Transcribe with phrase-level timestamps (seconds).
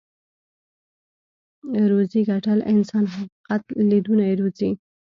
[1.89, 4.69] روزي ګټل انسان حقيقت ليدونی روزي.